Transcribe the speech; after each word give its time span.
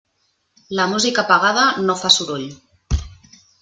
La 0.79 0.87
música 0.93 1.25
pagada 1.33 1.69
no 1.87 1.99
fa 2.03 2.15
soroll. 2.19 2.51